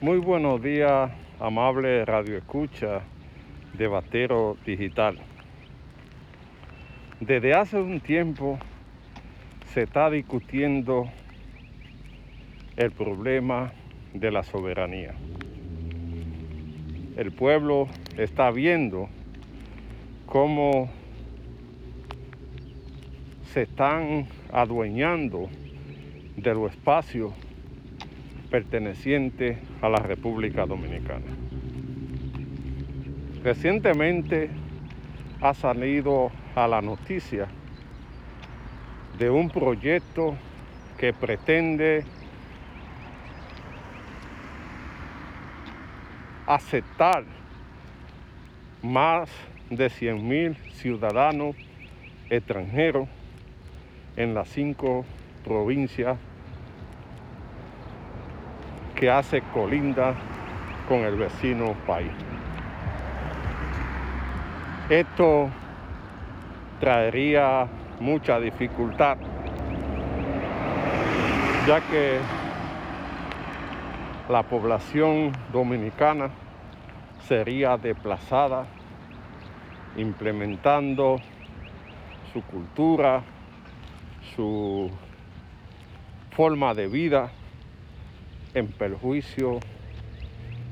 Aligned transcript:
Muy 0.00 0.18
buenos 0.18 0.60
días, 0.60 1.10
amable 1.40 2.04
radio 2.04 2.36
escucha 2.36 3.00
de 3.72 3.86
Batero 3.86 4.56
Digital. 4.66 5.18
Desde 7.20 7.54
hace 7.54 7.78
un 7.78 8.00
tiempo 8.00 8.58
se 9.72 9.84
está 9.84 10.10
discutiendo 10.10 11.08
el 12.76 12.90
problema 12.90 13.72
de 14.12 14.30
la 14.30 14.42
soberanía. 14.42 15.14
El 17.16 17.32
pueblo 17.32 17.88
está 18.18 18.50
viendo 18.50 19.08
cómo 20.26 20.90
se 23.52 23.62
están 23.62 24.26
adueñando 24.52 25.48
de 26.36 26.52
los 26.52 26.72
espacios 26.72 27.32
pertenecientes 28.54 29.58
a 29.82 29.88
la 29.88 29.98
República 29.98 30.64
Dominicana. 30.64 31.26
Recientemente 33.42 34.48
ha 35.40 35.54
salido 35.54 36.30
a 36.54 36.68
la 36.68 36.80
noticia 36.80 37.48
de 39.18 39.28
un 39.28 39.50
proyecto 39.50 40.36
que 40.96 41.12
pretende 41.12 42.04
aceptar 46.46 47.24
más 48.82 49.28
de 49.68 49.88
100.000 49.88 50.54
ciudadanos 50.74 51.56
extranjeros 52.30 53.08
en 54.14 54.32
las 54.32 54.48
cinco 54.48 55.04
provincias 55.42 56.18
que 58.94 59.10
hace 59.10 59.42
colinda 59.52 60.14
con 60.88 61.00
el 61.00 61.16
vecino 61.16 61.74
país. 61.86 62.12
Esto 64.88 65.50
traería 66.78 67.66
mucha 68.00 68.38
dificultad, 68.38 69.16
ya 71.66 71.80
que 71.80 72.20
la 74.28 74.42
población 74.42 75.32
dominicana 75.52 76.30
sería 77.26 77.76
desplazada 77.78 78.66
implementando 79.96 81.20
su 82.32 82.42
cultura, 82.42 83.22
su 84.34 84.90
forma 86.30 86.74
de 86.74 86.88
vida 86.88 87.30
en 88.54 88.68
perjuicio 88.68 89.60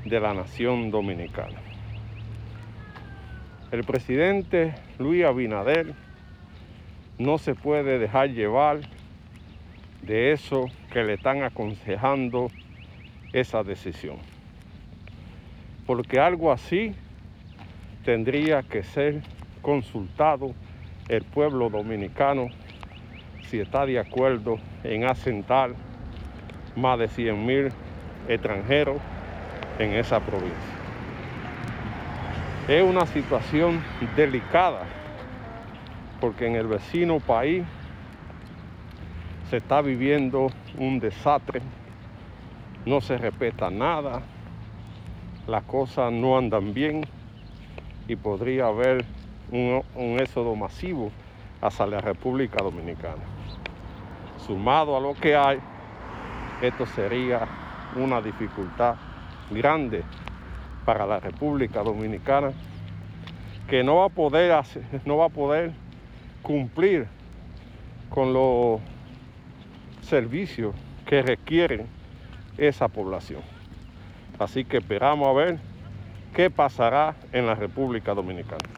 de 0.05 0.19
la 0.19 0.33
nación 0.33 0.89
dominicana. 0.89 1.59
El 3.71 3.83
presidente 3.83 4.75
Luis 4.99 5.25
Abinader 5.25 5.93
no 7.17 7.37
se 7.37 7.55
puede 7.55 7.99
dejar 7.99 8.29
llevar 8.29 8.81
de 10.01 10.31
eso 10.31 10.65
que 10.91 11.03
le 11.03 11.13
están 11.13 11.43
aconsejando 11.43 12.51
esa 13.31 13.63
decisión. 13.63 14.17
Porque 15.85 16.19
algo 16.19 16.51
así 16.51 16.93
tendría 18.05 18.63
que 18.63 18.83
ser 18.83 19.21
consultado 19.61 20.53
el 21.09 21.23
pueblo 21.23 21.69
dominicano 21.69 22.47
si 23.49 23.59
está 23.59 23.85
de 23.85 23.99
acuerdo 23.99 24.57
en 24.83 25.05
asentar 25.05 25.71
más 26.75 26.99
de 26.99 27.07
100 27.07 27.45
mil 27.45 27.69
extranjeros 28.27 28.97
en 29.79 29.93
esa 29.93 30.19
provincia. 30.19 30.57
Es 32.67 32.83
una 32.83 33.05
situación 33.05 33.83
delicada 34.15 34.83
porque 36.21 36.47
en 36.47 36.55
el 36.55 36.67
vecino 36.67 37.19
país 37.19 37.65
se 39.49 39.57
está 39.57 39.81
viviendo 39.81 40.47
un 40.77 40.99
desastre, 40.99 41.61
no 42.85 43.01
se 43.01 43.17
respeta 43.17 43.69
nada, 43.69 44.21
las 45.45 45.63
cosas 45.63 46.11
no 46.13 46.37
andan 46.37 46.73
bien 46.73 47.05
y 48.07 48.15
podría 48.15 48.67
haber 48.67 49.03
un, 49.51 49.83
un 49.95 50.19
éxodo 50.19 50.55
masivo 50.55 51.11
hacia 51.61 51.85
la 51.85 51.99
República 51.99 52.63
Dominicana. 52.63 53.23
Sumado 54.45 54.95
a 54.95 55.01
lo 55.01 55.13
que 55.13 55.35
hay, 55.35 55.59
esto 56.67 56.85
sería 56.85 57.45
una 57.97 58.21
dificultad 58.21 58.95
grande 59.51 60.03
para 60.85 61.05
la 61.05 61.19
República 61.19 61.83
Dominicana 61.83 62.51
que 63.67 63.83
no 63.83 63.97
va 63.97 64.05
a 64.05 64.09
poder 64.09 64.63
no 65.05 65.17
va 65.17 65.25
a 65.25 65.29
poder 65.29 65.73
cumplir 66.41 67.07
con 68.09 68.31
los 68.31 68.79
servicios 70.01 70.73
que 71.05 71.21
requieren 71.21 71.87
esa 72.57 72.87
población. 72.87 73.41
Así 74.39 74.63
que 74.63 74.77
esperamos 74.77 75.27
a 75.27 75.33
ver 75.33 75.59
qué 76.33 76.49
pasará 76.49 77.15
en 77.31 77.45
la 77.45 77.55
República 77.55 78.13
Dominicana. 78.13 78.69